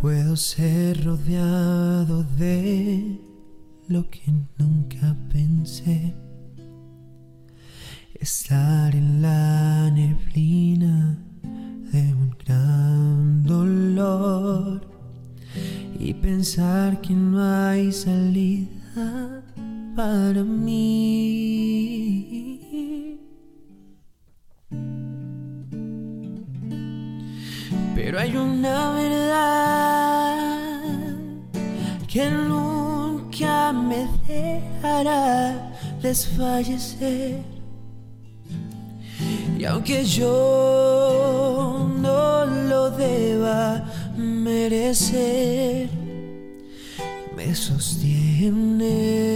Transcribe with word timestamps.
Puedo 0.00 0.36
ser 0.36 1.04
rodeado 1.04 2.24
de 2.38 3.20
lo 3.88 4.08
que 4.08 4.32
nunca 4.56 5.14
pensé. 5.30 6.14
Estar 8.14 8.94
en 8.94 9.20
la 9.20 9.90
neblina 9.90 11.18
de 11.92 12.14
un 12.14 12.34
gran 12.42 13.44
dolor 13.44 14.80
y 16.00 16.14
pensar 16.14 17.02
que 17.02 17.12
no 17.12 17.42
hay 17.42 17.92
salida 17.92 19.44
para 19.94 20.42
mí. 20.42 20.97
Desfallecer. 36.02 37.42
Y 39.58 39.64
aunque 39.64 40.04
yo 40.04 41.88
no 42.00 42.44
lo 42.46 42.90
deba 42.90 43.84
merecer, 44.16 45.88
me 47.36 47.54
sostiene. 47.54 49.28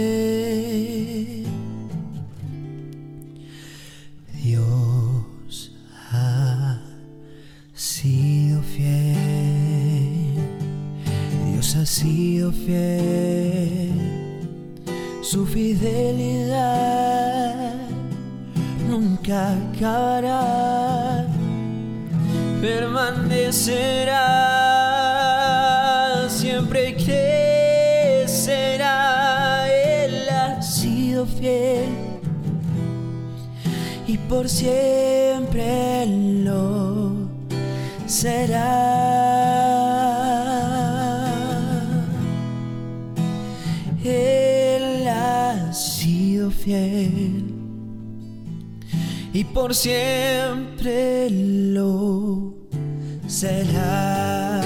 ha 11.83 11.85
sido 11.85 12.51
fiel, 12.51 13.82
su 15.33 15.45
fidelidad 15.47 16.61
nunca 18.87 19.53
acabará, 19.53 21.25
permanecerá, 22.61 24.29
siempre 26.29 26.93
crecerá, 26.93 28.85
Él 29.73 30.29
ha 30.29 30.61
sido 30.61 31.25
fiel 31.25 31.89
y 34.05 34.19
por 34.19 34.47
siempre 34.47 36.05
lo 36.43 37.13
será. 38.05 39.42
Y 49.33 49.43
por 49.53 49.75
siempre 49.75 51.29
lo 51.29 52.53
será. 53.27 54.61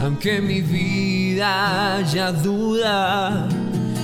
Aunque 0.00 0.40
mi 0.40 0.60
vida 0.60 1.98
haya 1.98 2.32
duda 2.32 3.48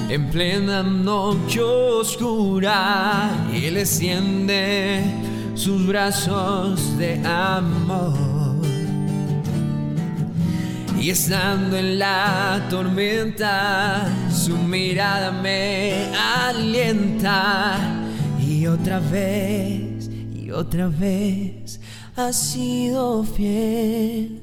en 0.08 0.30
plena 0.30 0.82
noche 0.82 1.60
oscura, 1.60 3.30
Él 3.52 3.78
extiende 3.78 5.02
sus 5.54 5.84
brazos 5.86 6.96
de 6.98 7.20
amor. 7.26 8.27
Y 11.08 11.12
estando 11.12 11.78
en 11.78 11.98
la 11.98 12.66
tormenta, 12.68 14.06
su 14.30 14.58
mirada 14.58 15.32
me 15.32 16.14
alienta. 16.14 17.78
Y 18.38 18.66
otra 18.66 19.00
vez, 19.00 20.10
y 20.36 20.50
otra 20.50 20.88
vez, 20.88 21.80
ha 22.14 22.30
sido 22.30 23.24
fiel. 23.24 24.42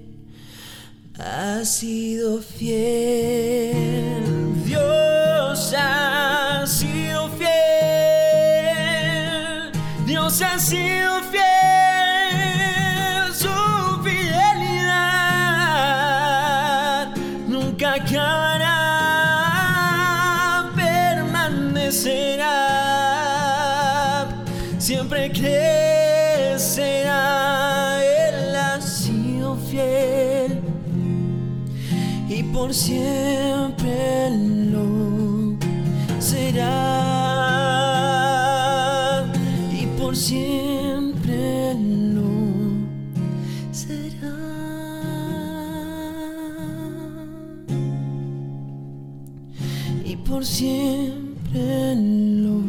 Ha 1.20 1.64
sido 1.66 2.42
fiel. 2.42 4.24
Dios 4.66 5.72
ha 5.78 6.66
sido 6.66 7.30
fiel. 7.30 7.46
Dios 10.08 10.42
ha 10.42 10.58
sido 10.58 11.05
siempre 24.80 25.32
crecerá, 25.32 26.60
Él 28.04 28.56
ha 28.56 28.82
sido 28.82 29.56
fiel 29.56 30.62
y 32.28 32.42
por 32.44 32.74
siempre 32.74 34.30
lo 34.72 35.56
será 36.20 36.82
y 39.72 39.86
por 40.00 40.16
siempre 40.16 41.76
será. 43.72 44.34
Y 50.04 50.16
por 50.18 50.46
siempre 50.46 51.25
lo 51.56 52.62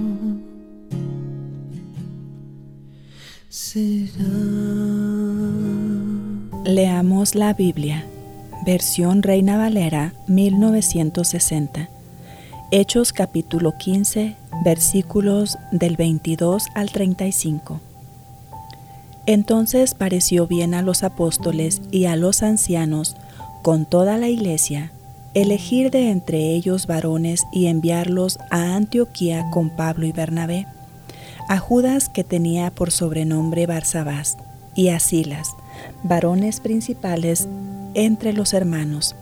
Leamos 6.64 7.34
la 7.34 7.52
Biblia, 7.52 8.06
versión 8.64 9.22
Reina 9.22 9.56
Valera 9.58 10.14
1960. 10.28 11.88
Hechos 12.70 13.12
capítulo 13.12 13.74
15, 13.76 14.36
versículos 14.64 15.58
del 15.72 15.96
22 15.96 16.66
al 16.74 16.90
35. 16.90 17.80
Entonces 19.26 19.94
pareció 19.94 20.46
bien 20.46 20.74
a 20.74 20.82
los 20.82 21.02
apóstoles 21.02 21.82
y 21.90 22.06
a 22.06 22.16
los 22.16 22.42
ancianos, 22.42 23.16
con 23.62 23.84
toda 23.84 24.16
la 24.16 24.28
iglesia, 24.28 24.92
elegir 25.36 25.90
de 25.90 26.10
entre 26.10 26.54
ellos 26.54 26.86
varones 26.86 27.44
y 27.52 27.66
enviarlos 27.66 28.38
a 28.50 28.74
Antioquía 28.74 29.44
con 29.50 29.68
Pablo 29.68 30.06
y 30.06 30.12
Bernabé 30.12 30.66
a 31.48 31.58
Judas 31.58 32.08
que 32.08 32.24
tenía 32.24 32.70
por 32.70 32.90
sobrenombre 32.90 33.66
Barsabás, 33.66 34.36
y 34.74 34.88
a 34.88 34.98
Silas, 34.98 35.50
varones 36.02 36.60
principales 36.60 37.48
entre 37.94 38.32
los 38.32 38.52
hermanos, 38.52 39.14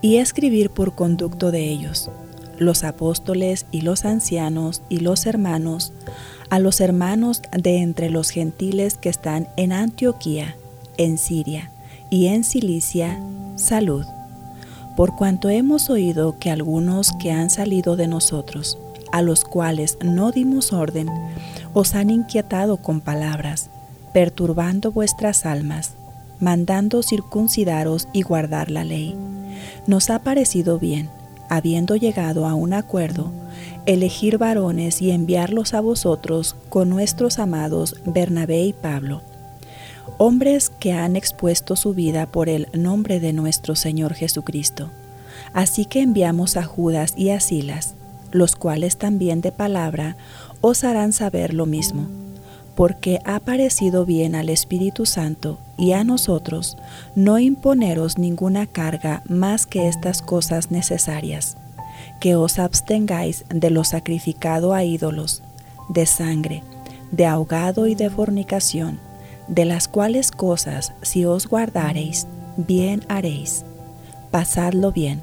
y 0.00 0.16
escribir 0.16 0.70
por 0.70 0.94
conducto 0.94 1.50
de 1.50 1.68
ellos, 1.68 2.10
los 2.58 2.84
apóstoles 2.84 3.66
y 3.70 3.82
los 3.82 4.04
ancianos 4.04 4.82
y 4.88 4.98
los 4.98 5.26
hermanos, 5.26 5.92
a 6.50 6.58
los 6.58 6.80
hermanos 6.80 7.42
de 7.56 7.78
entre 7.78 8.10
los 8.10 8.30
gentiles 8.30 8.98
que 8.98 9.08
están 9.08 9.48
en 9.56 9.72
Antioquía, 9.72 10.56
en 10.96 11.16
Siria 11.16 11.70
y 12.10 12.26
en 12.26 12.44
Cilicia, 12.44 13.20
salud, 13.56 14.04
por 14.96 15.16
cuanto 15.16 15.48
hemos 15.50 15.90
oído 15.90 16.38
que 16.38 16.50
algunos 16.50 17.12
que 17.12 17.32
han 17.32 17.50
salido 17.50 17.96
de 17.96 18.06
nosotros, 18.06 18.78
a 19.12 19.22
los 19.22 19.44
cuales 19.44 19.98
no 20.02 20.30
dimos 20.30 20.72
orden, 20.72 21.08
os 21.72 21.94
han 21.94 22.10
inquietado 22.10 22.76
con 22.76 23.00
palabras, 23.00 23.70
perturbando 24.12 24.92
vuestras 24.92 25.46
almas, 25.46 25.94
mandando 26.40 27.02
circuncidaros 27.02 28.08
y 28.12 28.22
guardar 28.22 28.70
la 28.70 28.84
ley. 28.84 29.16
Nos 29.86 30.10
ha 30.10 30.20
parecido 30.20 30.78
bien, 30.78 31.10
habiendo 31.48 31.96
llegado 31.96 32.46
a 32.46 32.54
un 32.54 32.72
acuerdo, 32.72 33.32
elegir 33.86 34.38
varones 34.38 35.02
y 35.02 35.10
enviarlos 35.10 35.74
a 35.74 35.80
vosotros 35.80 36.56
con 36.68 36.88
nuestros 36.88 37.38
amados 37.38 37.96
Bernabé 38.04 38.64
y 38.64 38.72
Pablo, 38.72 39.22
hombres 40.18 40.70
que 40.70 40.92
han 40.92 41.16
expuesto 41.16 41.76
su 41.76 41.94
vida 41.94 42.26
por 42.26 42.48
el 42.48 42.68
nombre 42.72 43.20
de 43.20 43.32
nuestro 43.32 43.76
Señor 43.76 44.14
Jesucristo. 44.14 44.90
Así 45.52 45.84
que 45.84 46.00
enviamos 46.00 46.56
a 46.56 46.64
Judas 46.64 47.14
y 47.16 47.30
a 47.30 47.40
Silas, 47.40 47.94
los 48.30 48.56
cuales 48.56 48.96
también 48.96 49.40
de 49.40 49.52
palabra 49.52 50.16
os 50.60 50.84
harán 50.84 51.12
saber 51.12 51.54
lo 51.54 51.66
mismo, 51.66 52.06
porque 52.74 53.20
ha 53.24 53.40
parecido 53.40 54.04
bien 54.04 54.34
al 54.34 54.48
Espíritu 54.48 55.06
Santo 55.06 55.58
y 55.76 55.92
a 55.92 56.04
nosotros 56.04 56.76
no 57.14 57.38
imponeros 57.38 58.18
ninguna 58.18 58.66
carga 58.66 59.22
más 59.28 59.66
que 59.66 59.88
estas 59.88 60.22
cosas 60.22 60.70
necesarias 60.70 61.56
que 62.20 62.36
os 62.36 62.58
abstengáis 62.58 63.44
de 63.48 63.70
lo 63.70 63.84
sacrificado 63.84 64.72
a 64.74 64.84
ídolos, 64.84 65.42
de 65.88 66.06
sangre, 66.06 66.62
de 67.12 67.26
ahogado 67.26 67.86
y 67.86 67.94
de 67.94 68.10
fornicación, 68.10 68.98
de 69.48 69.64
las 69.64 69.88
cuales 69.88 70.30
cosas 70.30 70.92
si 71.02 71.24
os 71.24 71.46
guardareis, 71.46 72.26
bien 72.56 73.04
haréis. 73.08 73.64
Pasadlo 74.30 74.92
bien. 74.92 75.22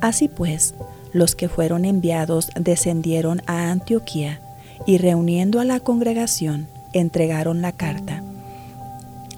Así 0.00 0.28
pues, 0.28 0.74
los 1.12 1.34
que 1.34 1.48
fueron 1.48 1.84
enviados 1.84 2.50
descendieron 2.58 3.42
a 3.46 3.70
Antioquía 3.70 4.40
y 4.86 4.98
reuniendo 4.98 5.60
a 5.60 5.64
la 5.64 5.80
congregación, 5.80 6.68
entregaron 6.92 7.62
la 7.62 7.72
carta. 7.72 8.22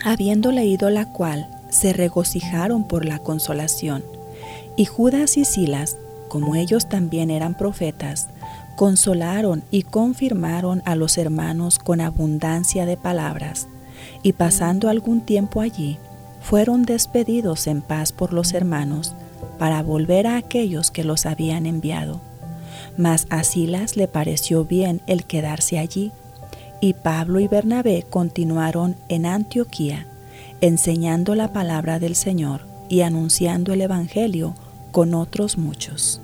Habiendo 0.04 0.52
leído 0.52 0.90
la 0.90 1.12
cual, 1.12 1.48
se 1.70 1.92
regocijaron 1.92 2.88
por 2.88 3.04
la 3.04 3.18
consolación. 3.18 4.04
Y 4.76 4.84
Judas 4.84 5.36
y 5.36 5.44
Silas, 5.44 5.96
como 6.28 6.54
ellos 6.54 6.88
también 6.88 7.30
eran 7.30 7.54
profetas, 7.54 8.28
consolaron 8.76 9.64
y 9.70 9.82
confirmaron 9.82 10.82
a 10.84 10.94
los 10.94 11.18
hermanos 11.18 11.78
con 11.78 12.00
abundancia 12.00 12.86
de 12.86 12.96
palabras, 12.96 13.66
y 14.22 14.32
pasando 14.32 14.88
algún 14.88 15.20
tiempo 15.20 15.60
allí, 15.60 15.98
fueron 16.40 16.84
despedidos 16.84 17.66
en 17.66 17.82
paz 17.82 18.12
por 18.12 18.32
los 18.32 18.52
hermanos, 18.54 19.14
para 19.58 19.82
volver 19.82 20.26
a 20.26 20.36
aquellos 20.36 20.90
que 20.90 21.04
los 21.04 21.26
habían 21.26 21.66
enviado. 21.66 22.20
Mas 22.96 23.26
a 23.30 23.42
Silas 23.42 23.96
le 23.96 24.08
pareció 24.08 24.64
bien 24.64 25.00
el 25.06 25.24
quedarse 25.24 25.78
allí, 25.78 26.12
y 26.80 26.94
Pablo 26.94 27.40
y 27.40 27.48
Bernabé 27.48 28.04
continuaron 28.08 28.96
en 29.08 29.26
Antioquía, 29.26 30.06
enseñando 30.60 31.34
la 31.34 31.52
palabra 31.52 31.98
del 31.98 32.14
Señor 32.14 32.62
y 32.88 33.02
anunciando 33.02 33.72
el 33.72 33.80
Evangelio 33.80 34.54
con 34.92 35.14
otros 35.14 35.58
muchos. 35.58 36.20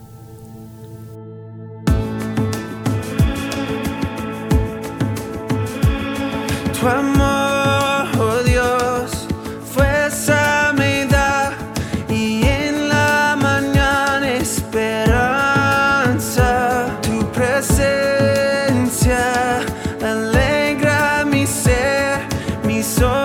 so 22.85 23.24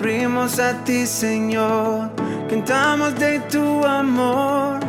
abrimos 0.00 0.58
a 0.58 0.72
ti, 0.84 1.06
Señor. 1.06 2.10
Cantamos 2.48 3.14
de 3.16 3.38
tu 3.52 3.84
amor. 3.84 4.80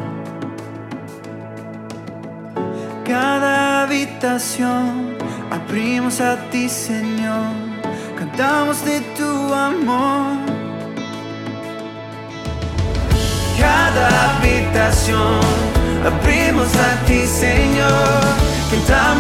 Cada 3.06 3.84
habitación 3.84 5.18
abrimos 5.52 6.22
a 6.22 6.38
ti, 6.50 6.70
Señor. 6.70 7.52
Cantamos 8.18 8.86
de 8.86 9.02
tu 9.18 9.54
amor. 9.54 10.38
Cada 13.60 14.38
habitación 14.38 15.42
abrimos 16.06 16.70
a 16.74 17.06
ti, 17.06 17.28
Señor. 17.28 18.22
Cantamos 18.72 19.11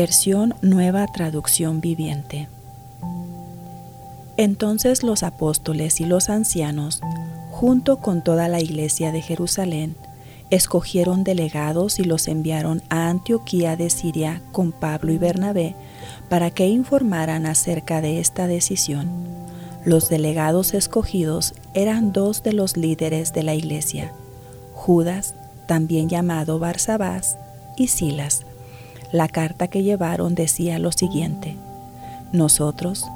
Versión 0.00 0.54
Nueva 0.62 1.08
Traducción 1.08 1.80
Viviente. 1.80 2.46
Entonces 4.36 5.02
los 5.02 5.24
apóstoles 5.24 6.00
y 6.00 6.04
los 6.04 6.28
ancianos, 6.28 7.00
junto 7.50 7.96
con 7.96 8.22
toda 8.22 8.46
la 8.46 8.60
iglesia 8.60 9.10
de 9.10 9.22
Jerusalén, 9.22 9.96
escogieron 10.50 11.24
delegados 11.24 11.98
y 11.98 12.04
los 12.04 12.28
enviaron 12.28 12.80
a 12.90 13.08
Antioquía 13.08 13.74
de 13.74 13.90
Siria 13.90 14.40
con 14.52 14.70
Pablo 14.70 15.10
y 15.10 15.18
Bernabé 15.18 15.74
para 16.28 16.52
que 16.52 16.68
informaran 16.68 17.44
acerca 17.44 18.00
de 18.00 18.20
esta 18.20 18.46
decisión. 18.46 19.08
Los 19.84 20.08
delegados 20.08 20.74
escogidos 20.74 21.54
eran 21.74 22.12
dos 22.12 22.44
de 22.44 22.52
los 22.52 22.76
líderes 22.76 23.32
de 23.32 23.42
la 23.42 23.56
iglesia, 23.56 24.12
Judas, 24.74 25.34
también 25.66 26.08
llamado 26.08 26.60
Barsabás, 26.60 27.36
y 27.76 27.88
Silas. 27.88 28.44
La 29.12 29.26
carta 29.28 29.68
que 29.68 29.82
llevaron 29.82 30.34
decía 30.34 30.78
lo 30.78 30.92
siguiente, 30.92 31.56
Nosotros, 32.32 33.06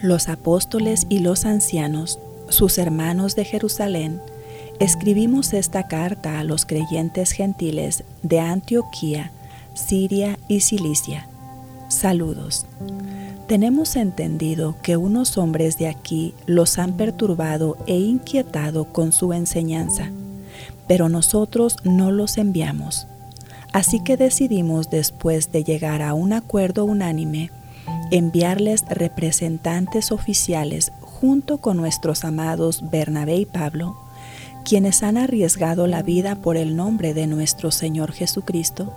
los 0.00 0.28
apóstoles 0.28 1.06
y 1.08 1.18
los 1.18 1.44
ancianos, 1.44 2.20
sus 2.48 2.78
hermanos 2.78 3.34
de 3.34 3.44
Jerusalén, 3.44 4.20
escribimos 4.78 5.52
esta 5.54 5.88
carta 5.88 6.38
a 6.38 6.44
los 6.44 6.66
creyentes 6.66 7.32
gentiles 7.32 8.04
de 8.22 8.38
Antioquía, 8.38 9.32
Siria 9.74 10.38
y 10.46 10.60
Cilicia. 10.60 11.28
Saludos. 11.88 12.66
Tenemos 13.48 13.96
entendido 13.96 14.76
que 14.82 14.96
unos 14.96 15.38
hombres 15.38 15.78
de 15.78 15.88
aquí 15.88 16.34
los 16.46 16.78
han 16.78 16.92
perturbado 16.92 17.76
e 17.86 17.96
inquietado 17.96 18.92
con 18.92 19.12
su 19.12 19.32
enseñanza, 19.32 20.10
pero 20.86 21.08
nosotros 21.08 21.76
no 21.84 22.12
los 22.12 22.38
enviamos. 22.38 23.06
Así 23.76 24.00
que 24.00 24.16
decidimos, 24.16 24.88
después 24.88 25.52
de 25.52 25.62
llegar 25.62 26.00
a 26.00 26.14
un 26.14 26.32
acuerdo 26.32 26.86
unánime, 26.86 27.50
enviarles 28.10 28.86
representantes 28.88 30.12
oficiales 30.12 30.92
junto 31.02 31.58
con 31.58 31.76
nuestros 31.76 32.24
amados 32.24 32.88
Bernabé 32.90 33.36
y 33.36 33.44
Pablo, 33.44 33.94
quienes 34.64 35.02
han 35.02 35.18
arriesgado 35.18 35.86
la 35.88 36.02
vida 36.02 36.36
por 36.36 36.56
el 36.56 36.74
nombre 36.74 37.12
de 37.12 37.26
nuestro 37.26 37.70
Señor 37.70 38.12
Jesucristo, 38.12 38.94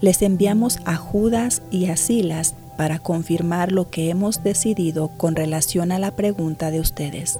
les 0.00 0.22
enviamos 0.22 0.78
a 0.86 0.96
Judas 0.96 1.60
y 1.70 1.90
a 1.90 1.98
Silas 1.98 2.54
para 2.78 3.00
confirmar 3.00 3.72
lo 3.72 3.90
que 3.90 4.08
hemos 4.08 4.42
decidido 4.42 5.08
con 5.18 5.36
relación 5.36 5.92
a 5.92 5.98
la 5.98 6.12
pregunta 6.12 6.70
de 6.70 6.80
ustedes, 6.80 7.38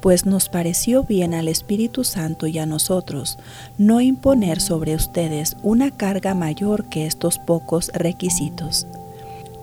pues 0.00 0.26
nos 0.26 0.48
pareció 0.48 1.04
bien 1.04 1.34
al 1.34 1.48
Espíritu 1.48 2.04
Santo 2.04 2.46
y 2.46 2.58
a 2.58 2.66
nosotros 2.66 3.38
no 3.78 4.00
imponer 4.00 4.60
sobre 4.60 4.94
ustedes 4.94 5.56
una 5.62 5.90
carga 5.90 6.34
mayor 6.34 6.84
que 6.84 7.06
estos 7.06 7.38
pocos 7.38 7.90
requisitos 7.94 8.86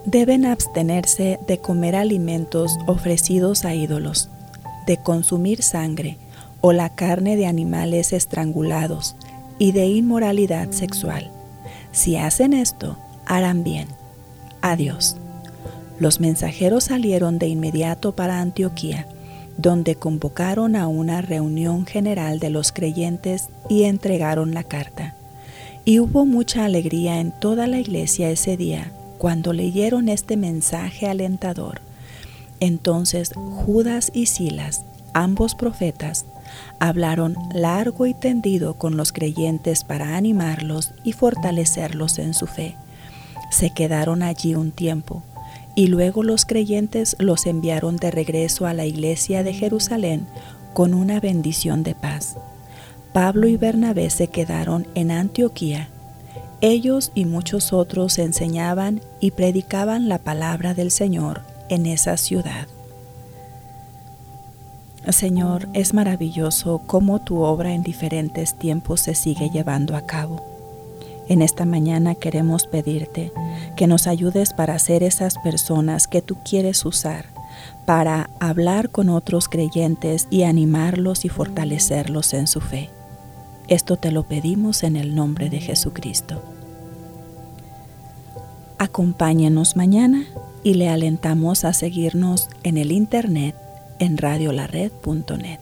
deben 0.04 0.44
abstenerse 0.44 1.38
de 1.46 1.58
comer 1.58 1.96
alimentos 1.96 2.76
ofrecidos 2.86 3.64
a 3.64 3.74
ídolos, 3.74 4.28
de 4.86 4.98
consumir 4.98 5.62
sangre 5.62 6.18
o 6.60 6.72
la 6.72 6.90
carne 6.90 7.36
de 7.36 7.46
animales 7.46 8.12
estrangulados 8.12 9.16
y 9.58 9.72
de 9.72 9.86
inmoralidad 9.86 10.70
sexual. 10.72 11.30
Si 11.92 12.16
hacen 12.16 12.52
esto, 12.52 12.98
harán 13.26 13.64
bien. 13.64 13.88
Adiós. 14.60 15.16
Los 15.98 16.20
mensajeros 16.20 16.84
salieron 16.84 17.38
de 17.38 17.48
inmediato 17.48 18.16
para 18.16 18.40
Antioquía, 18.40 19.06
donde 19.56 19.94
convocaron 19.94 20.76
a 20.76 20.88
una 20.88 21.20
reunión 21.20 21.86
general 21.86 22.38
de 22.38 22.50
los 22.50 22.72
creyentes 22.72 23.48
y 23.68 23.84
entregaron 23.84 24.54
la 24.54 24.64
carta. 24.64 25.14
Y 25.84 26.00
hubo 26.00 26.26
mucha 26.26 26.64
alegría 26.64 27.20
en 27.20 27.30
toda 27.30 27.66
la 27.66 27.78
iglesia 27.78 28.30
ese 28.30 28.56
día 28.56 28.90
cuando 29.18 29.52
leyeron 29.52 30.08
este 30.08 30.36
mensaje 30.36 31.06
alentador, 31.06 31.80
entonces 32.60 33.32
Judas 33.34 34.10
y 34.14 34.26
Silas, 34.26 34.84
ambos 35.12 35.54
profetas, 35.54 36.26
hablaron 36.78 37.36
largo 37.52 38.06
y 38.06 38.14
tendido 38.14 38.74
con 38.74 38.96
los 38.96 39.12
creyentes 39.12 39.84
para 39.84 40.16
animarlos 40.16 40.92
y 41.04 41.12
fortalecerlos 41.12 42.18
en 42.18 42.34
su 42.34 42.46
fe. 42.46 42.76
Se 43.50 43.70
quedaron 43.70 44.22
allí 44.22 44.54
un 44.54 44.72
tiempo 44.72 45.22
y 45.74 45.88
luego 45.88 46.22
los 46.22 46.44
creyentes 46.44 47.16
los 47.18 47.46
enviaron 47.46 47.96
de 47.96 48.10
regreso 48.10 48.66
a 48.66 48.74
la 48.74 48.86
iglesia 48.86 49.42
de 49.42 49.52
Jerusalén 49.52 50.26
con 50.72 50.94
una 50.94 51.20
bendición 51.20 51.82
de 51.82 51.94
paz. 51.94 52.36
Pablo 53.12 53.46
y 53.48 53.56
Bernabé 53.56 54.10
se 54.10 54.28
quedaron 54.28 54.86
en 54.94 55.10
Antioquía 55.10 55.88
ellos 56.66 57.12
y 57.14 57.26
muchos 57.26 57.74
otros 57.74 58.18
enseñaban 58.18 59.02
y 59.20 59.32
predicaban 59.32 60.08
la 60.08 60.16
palabra 60.16 60.72
del 60.72 60.90
Señor 60.90 61.42
en 61.68 61.84
esa 61.84 62.16
ciudad. 62.16 62.68
Señor, 65.10 65.68
es 65.74 65.92
maravilloso 65.92 66.80
cómo 66.86 67.20
tu 67.20 67.42
obra 67.42 67.74
en 67.74 67.82
diferentes 67.82 68.54
tiempos 68.54 69.00
se 69.00 69.14
sigue 69.14 69.50
llevando 69.50 69.94
a 69.94 70.06
cabo. 70.06 70.53
En 71.28 71.42
esta 71.42 71.64
mañana 71.64 72.14
queremos 72.14 72.66
pedirte 72.66 73.32
que 73.76 73.86
nos 73.86 74.06
ayudes 74.06 74.52
para 74.52 74.78
ser 74.78 75.02
esas 75.02 75.38
personas 75.38 76.06
que 76.06 76.22
tú 76.22 76.36
quieres 76.44 76.84
usar 76.84 77.26
para 77.86 78.30
hablar 78.40 78.90
con 78.90 79.08
otros 79.08 79.48
creyentes 79.48 80.26
y 80.30 80.42
animarlos 80.42 81.24
y 81.24 81.28
fortalecerlos 81.28 82.34
en 82.34 82.46
su 82.46 82.60
fe. 82.60 82.90
Esto 83.68 83.96
te 83.96 84.10
lo 84.10 84.24
pedimos 84.24 84.82
en 84.82 84.96
el 84.96 85.14
nombre 85.14 85.50
de 85.50 85.60
Jesucristo. 85.60 86.42
Acompáñenos 88.78 89.76
mañana 89.76 90.24
y 90.62 90.74
le 90.74 90.88
alentamos 90.88 91.64
a 91.64 91.72
seguirnos 91.72 92.48
en 92.62 92.76
el 92.76 92.92
internet 92.92 93.54
en 93.98 94.18
radiolared.net. 94.18 95.60